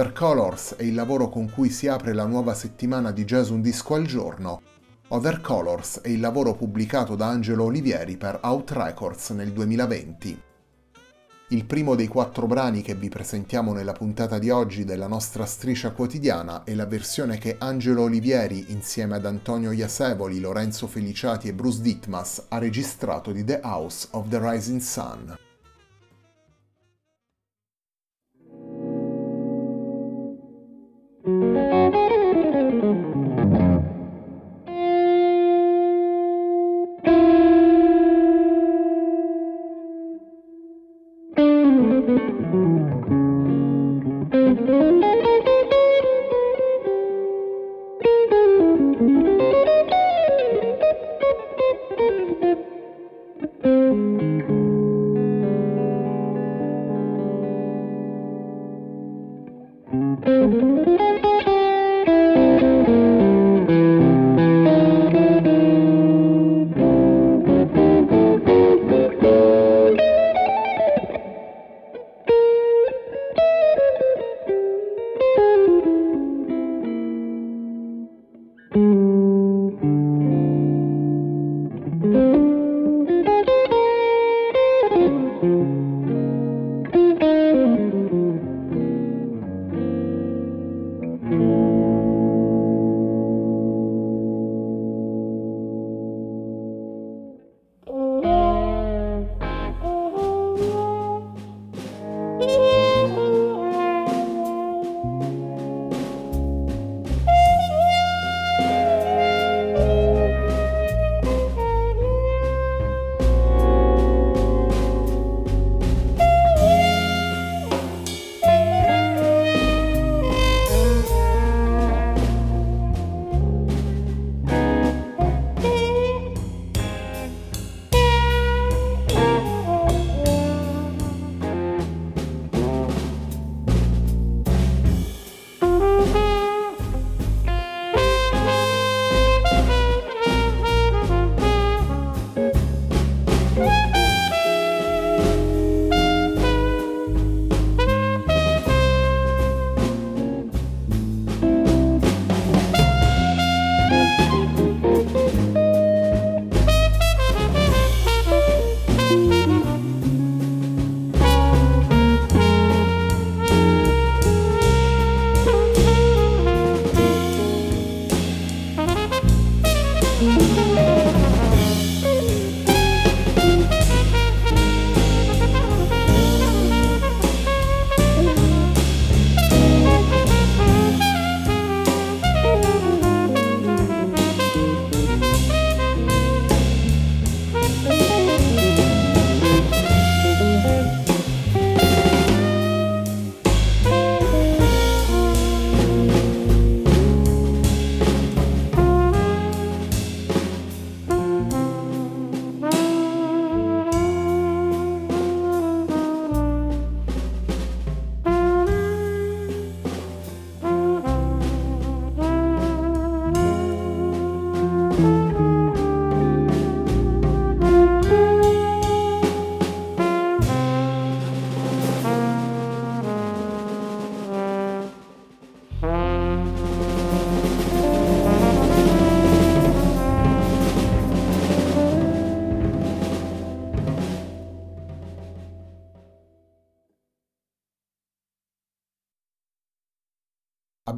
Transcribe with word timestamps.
Other 0.00 0.14
Colors 0.14 0.76
è 0.76 0.82
il 0.82 0.94
lavoro 0.94 1.28
con 1.28 1.50
cui 1.50 1.68
si 1.68 1.86
apre 1.86 2.14
la 2.14 2.24
nuova 2.24 2.54
settimana 2.54 3.10
di 3.10 3.26
Jazz 3.26 3.50
Un 3.50 3.60
Disco 3.60 3.96
al 3.96 4.06
Giorno. 4.06 4.62
Other 5.08 5.42
Colors 5.42 6.00
è 6.00 6.08
il 6.08 6.20
lavoro 6.20 6.54
pubblicato 6.54 7.16
da 7.16 7.26
Angelo 7.26 7.64
Olivieri 7.64 8.16
per 8.16 8.38
Out 8.42 8.70
Records 8.70 9.28
nel 9.32 9.52
2020. 9.52 10.42
Il 11.48 11.66
primo 11.66 11.96
dei 11.96 12.06
quattro 12.06 12.46
brani 12.46 12.80
che 12.80 12.94
vi 12.94 13.10
presentiamo 13.10 13.74
nella 13.74 13.92
puntata 13.92 14.38
di 14.38 14.48
oggi 14.48 14.86
della 14.86 15.06
nostra 15.06 15.44
striscia 15.44 15.90
quotidiana 15.90 16.64
è 16.64 16.72
la 16.72 16.86
versione 16.86 17.36
che 17.36 17.56
Angelo 17.58 18.04
Olivieri, 18.04 18.72
insieme 18.72 19.16
ad 19.16 19.26
Antonio 19.26 19.70
Iasevoli, 19.70 20.40
Lorenzo 20.40 20.86
Feliciati 20.86 21.48
e 21.48 21.52
Bruce 21.52 21.82
Dittmas, 21.82 22.46
ha 22.48 22.56
registrato 22.56 23.32
di 23.32 23.44
The 23.44 23.60
House 23.62 24.08
of 24.12 24.28
the 24.30 24.38
Rising 24.40 24.80
Sun. 24.80 25.36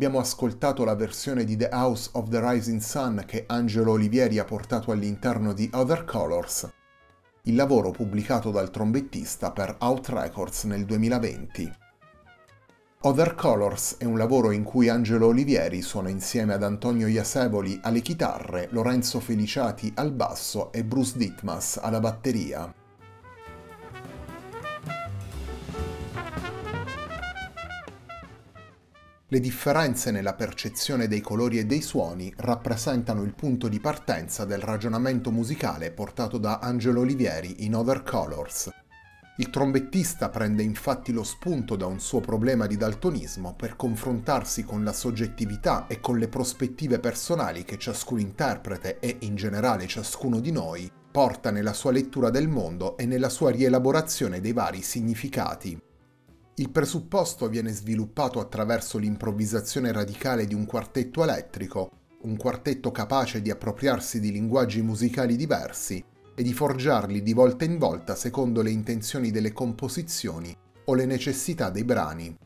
Abbiamo 0.02 0.18
ascoltato 0.18 0.82
la 0.82 0.96
versione 0.96 1.44
di 1.44 1.56
The 1.56 1.68
House 1.70 2.10
of 2.14 2.28
the 2.28 2.40
Rising 2.40 2.80
Sun 2.80 3.22
che 3.24 3.44
Angelo 3.46 3.92
Olivieri 3.92 4.40
ha 4.40 4.44
portato 4.44 4.90
all'interno 4.90 5.52
di 5.52 5.70
Other 5.74 6.02
Colors, 6.04 6.68
il 7.42 7.54
lavoro 7.54 7.92
pubblicato 7.92 8.50
dal 8.50 8.72
trombettista 8.72 9.52
per 9.52 9.76
Out 9.78 10.08
Records 10.08 10.64
nel 10.64 10.86
2020. 10.86 11.72
Other 13.02 13.36
Colors 13.36 13.98
è 13.98 14.04
un 14.04 14.18
lavoro 14.18 14.50
in 14.50 14.64
cui 14.64 14.88
Angelo 14.88 15.28
Olivieri 15.28 15.82
suona 15.82 16.08
insieme 16.08 16.54
ad 16.54 16.64
Antonio 16.64 17.06
Iasevoli 17.06 17.78
alle 17.80 18.00
chitarre, 18.00 18.66
Lorenzo 18.72 19.20
Feliciati 19.20 19.92
al 19.94 20.10
basso 20.10 20.72
e 20.72 20.82
Bruce 20.82 21.16
Ditmas 21.16 21.78
alla 21.80 22.00
batteria. 22.00 22.81
Le 29.32 29.40
differenze 29.40 30.10
nella 30.10 30.34
percezione 30.34 31.08
dei 31.08 31.22
colori 31.22 31.58
e 31.58 31.64
dei 31.64 31.80
suoni 31.80 32.30
rappresentano 32.36 33.22
il 33.22 33.32
punto 33.32 33.66
di 33.66 33.80
partenza 33.80 34.44
del 34.44 34.58
ragionamento 34.58 35.30
musicale 35.30 35.90
portato 35.90 36.36
da 36.36 36.58
Angelo 36.58 37.00
Olivieri 37.00 37.64
in 37.64 37.74
Other 37.74 38.02
Colors, 38.02 38.70
il 39.38 39.48
trombettista 39.48 40.28
prende 40.28 40.62
infatti 40.62 41.12
lo 41.12 41.24
spunto 41.24 41.76
da 41.76 41.86
un 41.86 41.98
suo 41.98 42.20
problema 42.20 42.66
di 42.66 42.76
daltonismo 42.76 43.54
per 43.54 43.74
confrontarsi 43.74 44.64
con 44.64 44.84
la 44.84 44.92
soggettività 44.92 45.86
e 45.86 46.00
con 46.00 46.18
le 46.18 46.28
prospettive 46.28 46.98
personali 46.98 47.64
che 47.64 47.78
ciascun 47.78 48.20
interprete 48.20 48.98
e 48.98 49.16
in 49.20 49.34
generale 49.34 49.86
ciascuno 49.86 50.40
di 50.40 50.52
noi 50.52 50.92
porta 51.10 51.50
nella 51.50 51.72
sua 51.72 51.92
lettura 51.92 52.28
del 52.28 52.48
mondo 52.48 52.98
e 52.98 53.06
nella 53.06 53.30
sua 53.30 53.50
rielaborazione 53.50 54.42
dei 54.42 54.52
vari 54.52 54.82
significati. 54.82 55.80
Il 56.62 56.70
presupposto 56.70 57.48
viene 57.48 57.72
sviluppato 57.72 58.38
attraverso 58.38 58.96
l'improvvisazione 58.96 59.90
radicale 59.90 60.46
di 60.46 60.54
un 60.54 60.64
quartetto 60.64 61.24
elettrico, 61.24 61.90
un 62.20 62.36
quartetto 62.36 62.92
capace 62.92 63.42
di 63.42 63.50
appropriarsi 63.50 64.20
di 64.20 64.30
linguaggi 64.30 64.80
musicali 64.80 65.34
diversi 65.34 66.04
e 66.32 66.42
di 66.44 66.52
forgiarli 66.52 67.20
di 67.20 67.32
volta 67.32 67.64
in 67.64 67.78
volta 67.78 68.14
secondo 68.14 68.62
le 68.62 68.70
intenzioni 68.70 69.32
delle 69.32 69.52
composizioni 69.52 70.56
o 70.84 70.94
le 70.94 71.04
necessità 71.04 71.68
dei 71.68 71.82
brani. 71.82 72.38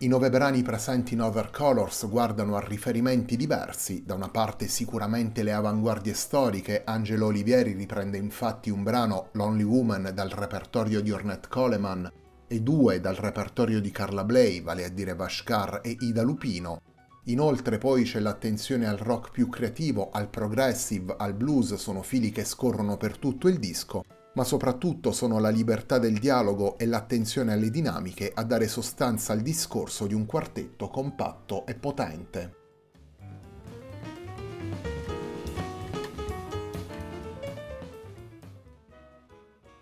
I 0.00 0.06
nove 0.06 0.28
brani 0.28 0.60
presenti 0.60 1.14
in 1.14 1.22
Over 1.22 1.48
Colors 1.50 2.06
guardano 2.10 2.56
a 2.56 2.60
riferimenti 2.60 3.36
diversi, 3.36 4.02
da 4.04 4.12
una 4.12 4.28
parte 4.28 4.68
sicuramente 4.68 5.42
le 5.42 5.54
avanguardie 5.54 6.12
storiche, 6.12 6.82
Angelo 6.84 7.24
Olivieri 7.24 7.72
riprende 7.72 8.18
infatti 8.18 8.68
un 8.68 8.82
brano, 8.82 9.30
Lonely 9.32 9.64
Woman, 9.64 10.10
dal 10.12 10.28
repertorio 10.28 11.00
di 11.00 11.10
Ornette 11.10 11.48
Coleman, 11.48 12.12
e 12.48 12.60
due 12.60 13.00
dal 13.00 13.14
repertorio 13.14 13.80
di 13.80 13.90
Carla 13.90 14.24
Bley, 14.24 14.62
vale 14.62 14.84
a 14.84 14.88
dire 14.88 15.14
Vashkar 15.14 15.80
e 15.84 15.96
Ida 16.00 16.22
Lupino, 16.22 16.80
Inoltre 17.28 17.76
poi 17.76 18.04
c'è 18.04 18.20
l'attenzione 18.20 18.86
al 18.86 18.96
rock 18.96 19.30
più 19.30 19.50
creativo, 19.50 20.08
al 20.10 20.30
progressive, 20.30 21.14
al 21.18 21.34
blues, 21.34 21.74
sono 21.74 22.02
fili 22.02 22.30
che 22.30 22.42
scorrono 22.42 22.96
per 22.96 23.18
tutto 23.18 23.48
il 23.48 23.58
disco, 23.58 24.02
ma 24.34 24.44
soprattutto 24.44 25.12
sono 25.12 25.38
la 25.38 25.50
libertà 25.50 25.98
del 25.98 26.18
dialogo 26.18 26.78
e 26.78 26.86
l'attenzione 26.86 27.52
alle 27.52 27.68
dinamiche 27.68 28.32
a 28.34 28.44
dare 28.44 28.66
sostanza 28.66 29.34
al 29.34 29.40
discorso 29.40 30.06
di 30.06 30.14
un 30.14 30.24
quartetto 30.24 30.88
compatto 30.88 31.66
e 31.66 31.74
potente. 31.74 32.67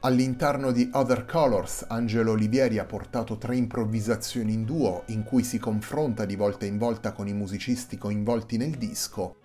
All'interno 0.06 0.70
di 0.70 0.88
Other 0.92 1.24
Colors, 1.24 1.84
Angelo 1.88 2.30
Olivieri 2.30 2.78
ha 2.78 2.84
portato 2.84 3.38
tre 3.38 3.56
improvvisazioni 3.56 4.52
in 4.52 4.64
duo 4.64 5.02
in 5.06 5.24
cui 5.24 5.42
si 5.42 5.58
confronta 5.58 6.24
di 6.24 6.36
volta 6.36 6.64
in 6.64 6.78
volta 6.78 7.10
con 7.10 7.26
i 7.26 7.32
musicisti 7.32 7.98
coinvolti 7.98 8.56
nel 8.56 8.76
disco. 8.76 9.38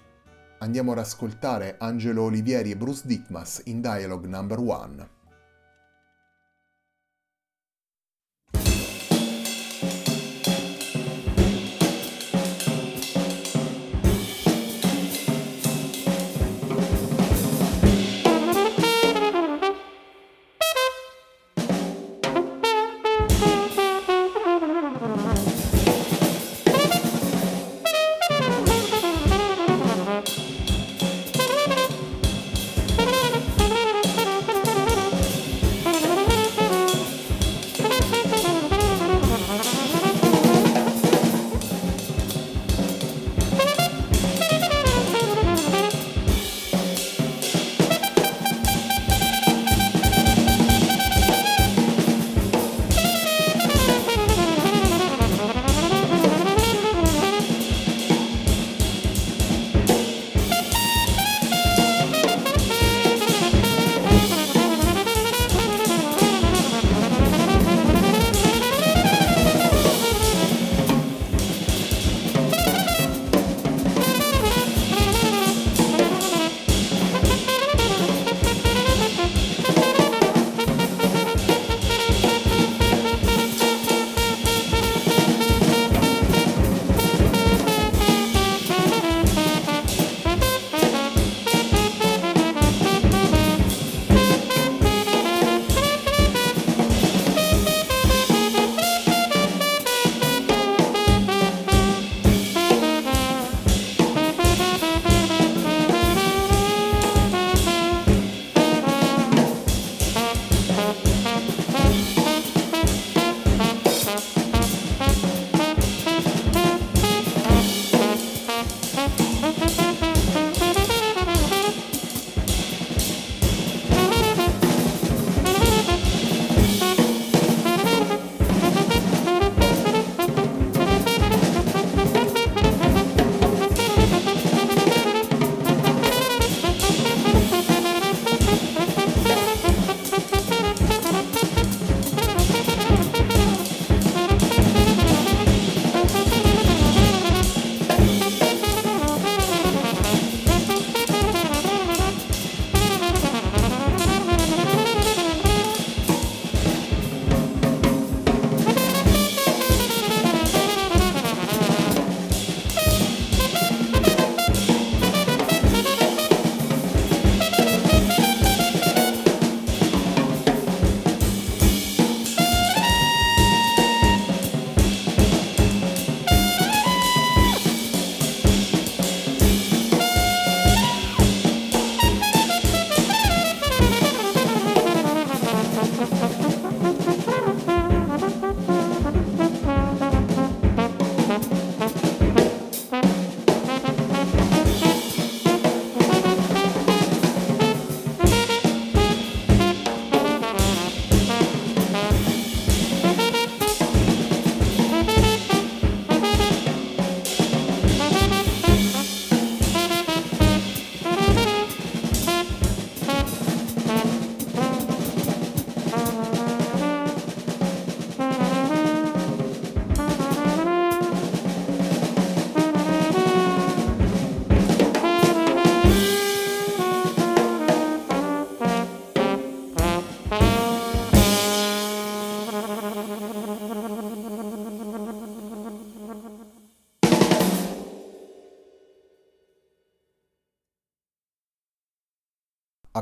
Andiamo 0.59 0.91
ad 0.91 0.99
ascoltare 0.99 1.77
Angelo 1.79 2.21
Olivieri 2.21 2.69
e 2.69 2.77
Bruce 2.77 3.01
Ditmas 3.05 3.63
in 3.65 3.81
Dialogue 3.81 4.27
Number 4.27 4.59
1. 4.59 5.20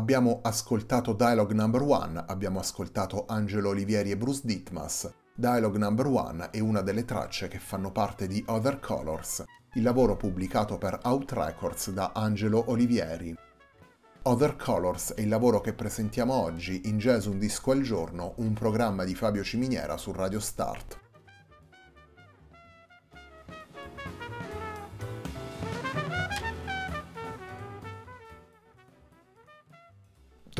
Abbiamo 0.10 0.39
ascoltato 0.42 1.13
Dialogue 1.13 1.54
Number 1.54 1.84
One, 1.84 2.24
abbiamo 2.25 2.58
ascoltato 2.58 3.25
Angelo 3.28 3.70
Olivieri 3.70 4.10
e 4.10 4.18
Bruce 4.18 4.42
Ditmas. 4.44 5.08
Dialogue 5.36 5.78
Number 5.78 6.08
One 6.08 6.50
è 6.50 6.60
una 6.60 6.82
delle 6.82 7.06
tracce 7.06 7.48
che 7.48 7.60
fanno 7.60 7.92
parte 7.92 8.25
di 8.25 8.44
Other 8.48 8.80
Colors, 8.80 9.44
il 9.75 9.84
lavoro 9.84 10.18
pubblicato 10.18 10.80
per 10.80 10.98
Out 11.04 11.32
Records 11.34 11.92
da 11.92 12.12
Angelo 12.16 12.72
Olivieri. 12.72 13.36
Other 14.24 14.56
Colors 14.56 15.13
è 15.13 15.22
il 15.22 15.28
lavoro 15.28 15.62
che 15.62 15.74
presentiamo 15.74 16.34
oggi 16.34 16.89
in 16.89 16.98
Jazz 16.98 17.28
Un 17.28 17.38
Disco 17.38 17.70
al 17.70 17.84
Giorno, 17.84 18.34
un 18.38 18.54
programma 18.54 19.04
di 19.04 19.13
Fabio 19.13 19.44
Ciminiera 19.44 19.96
su 19.98 20.12
Radio 20.12 20.39
Start. 20.39 21.09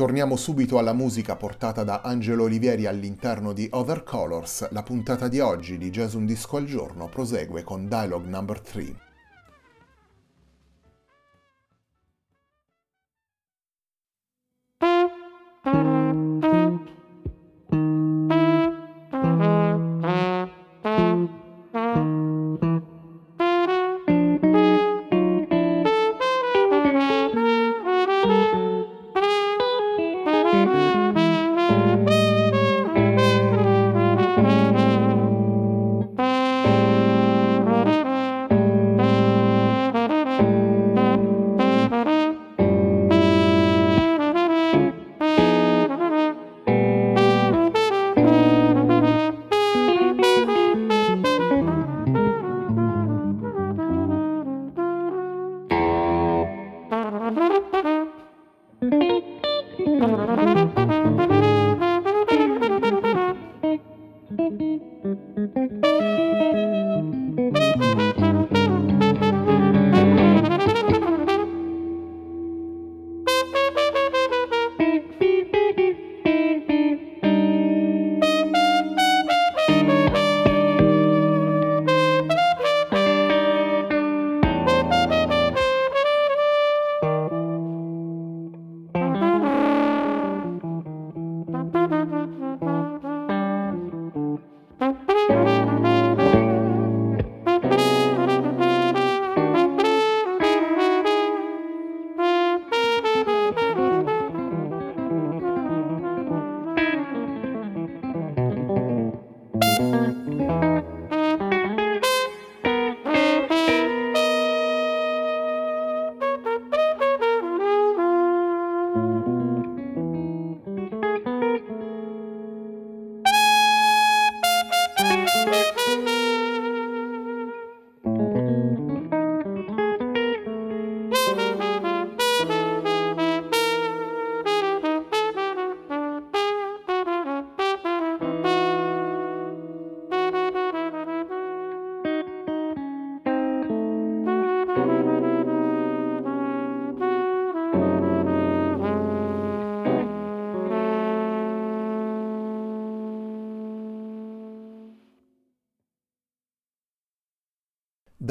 Torniamo 0.00 0.36
subito 0.36 0.78
alla 0.78 0.94
musica 0.94 1.36
portata 1.36 1.84
da 1.84 2.00
Angelo 2.02 2.44
Olivieri 2.44 2.86
all'interno 2.86 3.52
di 3.52 3.68
Other 3.70 4.02
Colors. 4.02 4.70
La 4.70 4.82
puntata 4.82 5.28
di 5.28 5.40
oggi 5.40 5.76
di 5.76 5.90
Jazz 5.90 6.14
Un 6.14 6.24
Disco 6.24 6.56
al 6.56 6.64
Giorno 6.64 7.06
prosegue 7.08 7.62
con 7.62 7.86
Dialogue 7.86 8.26
Number 8.26 8.60
3. 8.62 9.09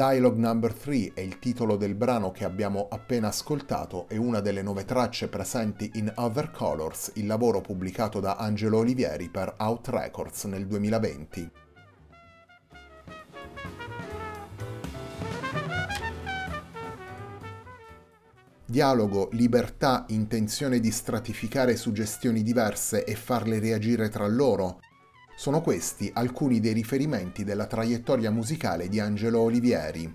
Dialogue 0.00 0.40
Number 0.40 0.72
3 0.72 1.12
è 1.12 1.20
il 1.20 1.38
titolo 1.38 1.76
del 1.76 1.94
brano 1.94 2.30
che 2.30 2.46
abbiamo 2.46 2.88
appena 2.90 3.28
ascoltato 3.28 4.08
e 4.08 4.16
una 4.16 4.40
delle 4.40 4.62
nove 4.62 4.86
tracce 4.86 5.28
presenti 5.28 5.90
in 5.96 6.10
Other 6.16 6.50
Colors, 6.50 7.12
il 7.16 7.26
lavoro 7.26 7.60
pubblicato 7.60 8.18
da 8.18 8.36
Angelo 8.36 8.78
Olivieri 8.78 9.28
per 9.28 9.56
Out 9.58 9.88
Records 9.88 10.44
nel 10.44 10.66
2020. 10.66 11.50
Dialogo, 18.64 19.28
libertà, 19.32 20.06
intenzione 20.08 20.80
di 20.80 20.90
stratificare 20.90 21.76
suggestioni 21.76 22.42
diverse 22.42 23.04
e 23.04 23.14
farle 23.14 23.58
reagire 23.58 24.08
tra 24.08 24.26
loro, 24.26 24.78
sono 25.40 25.62
questi 25.62 26.10
alcuni 26.12 26.60
dei 26.60 26.74
riferimenti 26.74 27.44
della 27.44 27.64
traiettoria 27.64 28.30
musicale 28.30 28.90
di 28.90 29.00
Angelo 29.00 29.40
Olivieri. 29.40 30.14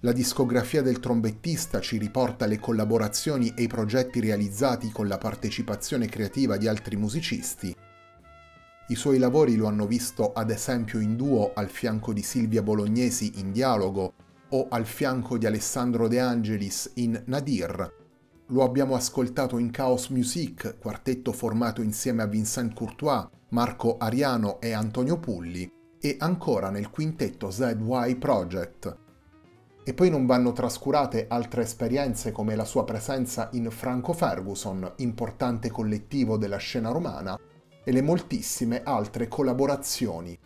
La 0.00 0.12
discografia 0.12 0.82
del 0.82 1.00
trombettista 1.00 1.80
ci 1.80 1.96
riporta 1.96 2.44
le 2.44 2.58
collaborazioni 2.58 3.54
e 3.56 3.62
i 3.62 3.66
progetti 3.66 4.20
realizzati 4.20 4.90
con 4.90 5.08
la 5.08 5.16
partecipazione 5.16 6.06
creativa 6.06 6.58
di 6.58 6.68
altri 6.68 6.96
musicisti. 6.96 7.74
I 8.88 8.94
suoi 8.94 9.16
lavori 9.16 9.56
lo 9.56 9.68
hanno 9.68 9.86
visto 9.86 10.34
ad 10.34 10.50
esempio 10.50 11.00
in 11.00 11.16
duo 11.16 11.52
al 11.54 11.70
fianco 11.70 12.12
di 12.12 12.22
Silvia 12.22 12.60
Bolognesi 12.60 13.32
in 13.36 13.52
Dialogo 13.52 14.12
o 14.50 14.66
al 14.68 14.84
fianco 14.84 15.38
di 15.38 15.46
Alessandro 15.46 16.08
De 16.08 16.20
Angelis 16.20 16.90
in 16.96 17.18
Nadir. 17.24 18.01
Lo 18.46 18.64
abbiamo 18.64 18.94
ascoltato 18.94 19.56
in 19.58 19.70
Chaos 19.70 20.08
Music, 20.08 20.76
quartetto 20.78 21.32
formato 21.32 21.80
insieme 21.80 22.22
a 22.22 22.26
Vincent 22.26 22.74
Courtois, 22.74 23.26
Marco 23.50 23.96
Ariano 23.98 24.60
e 24.60 24.72
Antonio 24.72 25.18
Pulli, 25.18 25.70
e 26.00 26.16
ancora 26.18 26.68
nel 26.68 26.90
quintetto 26.90 27.50
ZY 27.50 28.16
Project. 28.16 28.98
E 29.84 29.94
poi 29.94 30.10
non 30.10 30.26
vanno 30.26 30.52
trascurate 30.52 31.26
altre 31.28 31.62
esperienze 31.62 32.32
come 32.32 32.54
la 32.56 32.64
sua 32.64 32.84
presenza 32.84 33.48
in 33.52 33.70
Franco 33.70 34.12
Ferguson, 34.12 34.92
importante 34.96 35.70
collettivo 35.70 36.36
della 36.36 36.58
scena 36.58 36.90
romana, 36.90 37.38
e 37.84 37.90
le 37.90 38.02
moltissime 38.02 38.82
altre 38.82 39.28
collaborazioni 39.28 40.38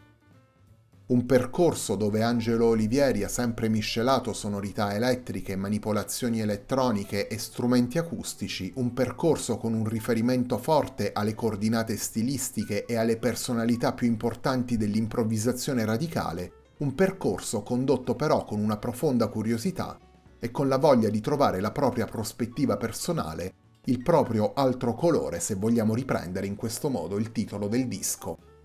un 1.08 1.24
percorso 1.24 1.94
dove 1.94 2.24
Angelo 2.24 2.66
Olivieri 2.66 3.22
ha 3.22 3.28
sempre 3.28 3.68
miscelato 3.68 4.32
sonorità 4.32 4.92
elettriche, 4.92 5.54
manipolazioni 5.54 6.40
elettroniche 6.40 7.28
e 7.28 7.38
strumenti 7.38 7.96
acustici, 7.96 8.72
un 8.76 8.92
percorso 8.92 9.56
con 9.56 9.72
un 9.72 9.86
riferimento 9.86 10.58
forte 10.58 11.12
alle 11.12 11.36
coordinate 11.36 11.96
stilistiche 11.96 12.86
e 12.86 12.96
alle 12.96 13.18
personalità 13.18 13.92
più 13.92 14.08
importanti 14.08 14.76
dell'improvvisazione 14.76 15.84
radicale, 15.84 16.52
un 16.78 16.92
percorso 16.96 17.62
condotto 17.62 18.16
però 18.16 18.44
con 18.44 18.58
una 18.58 18.76
profonda 18.76 19.28
curiosità 19.28 19.96
e 20.40 20.50
con 20.50 20.66
la 20.66 20.78
voglia 20.78 21.08
di 21.08 21.20
trovare 21.20 21.60
la 21.60 21.70
propria 21.70 22.06
prospettiva 22.06 22.76
personale, 22.76 23.54
il 23.84 24.02
proprio 24.02 24.54
altro 24.54 24.94
colore 24.94 25.38
se 25.38 25.54
vogliamo 25.54 25.94
riprendere 25.94 26.48
in 26.48 26.56
questo 26.56 26.90
modo 26.90 27.16
il 27.16 27.30
titolo 27.30 27.68
del 27.68 27.86
disco. 27.86 28.55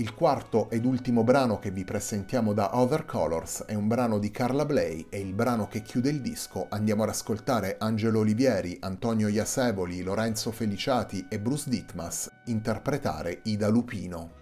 Il 0.00 0.14
quarto 0.14 0.70
ed 0.70 0.86
ultimo 0.86 1.24
brano 1.24 1.58
che 1.58 1.70
vi 1.70 1.84
presentiamo 1.84 2.54
da 2.54 2.74
Other 2.78 3.04
Colors 3.04 3.64
è 3.64 3.74
un 3.74 3.86
brano 3.86 4.18
di 4.18 4.30
Carla 4.30 4.64
Bley 4.64 5.04
e 5.10 5.20
il 5.20 5.34
brano 5.34 5.68
che 5.68 5.82
chiude 5.82 6.08
il 6.08 6.22
disco 6.22 6.68
andiamo 6.70 7.02
ad 7.02 7.10
ascoltare 7.10 7.76
Angelo 7.78 8.20
Olivieri, 8.20 8.78
Antonio 8.80 9.28
Iasevoli, 9.28 10.00
Lorenzo 10.00 10.52
Feliciati 10.52 11.26
e 11.28 11.38
Bruce 11.38 11.68
Ditmas 11.68 12.30
interpretare 12.46 13.40
Ida 13.42 13.68
Lupino. 13.68 14.39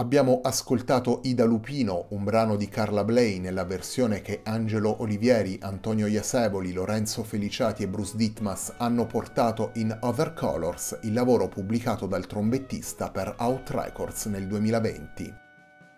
Abbiamo 0.00 0.40
ascoltato 0.42 1.20
Ida 1.24 1.44
Lupino, 1.44 2.06
un 2.12 2.24
brano 2.24 2.56
di 2.56 2.68
Carla 2.68 3.04
Bley 3.04 3.38
nella 3.38 3.64
versione 3.64 4.22
che 4.22 4.40
Angelo 4.44 5.02
Olivieri, 5.02 5.58
Antonio 5.60 6.06
Iasevoli, 6.06 6.72
Lorenzo 6.72 7.22
Feliciati 7.22 7.82
e 7.82 7.88
Bruce 7.88 8.16
Ditmas 8.16 8.72
hanno 8.78 9.04
portato 9.04 9.72
in 9.74 9.94
Other 10.00 10.32
Colors, 10.32 11.00
il 11.02 11.12
lavoro 11.12 11.48
pubblicato 11.48 12.06
dal 12.06 12.26
trombettista 12.26 13.10
per 13.10 13.34
Out 13.40 13.68
Records 13.72 14.24
nel 14.24 14.46
2020. 14.46 15.34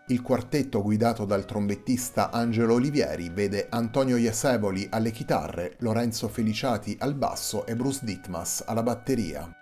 Il 0.08 0.20
quartetto 0.20 0.82
guidato 0.82 1.24
dal 1.24 1.44
trombettista 1.44 2.32
Angelo 2.32 2.74
Olivieri 2.74 3.28
vede 3.28 3.68
Antonio 3.70 4.16
Iasevoli 4.16 4.88
alle 4.90 5.12
chitarre, 5.12 5.76
Lorenzo 5.78 6.26
Feliciati 6.26 6.96
al 6.98 7.14
basso 7.14 7.66
e 7.66 7.76
Bruce 7.76 8.00
Ditmas 8.02 8.64
alla 8.66 8.82
batteria. 8.82 9.62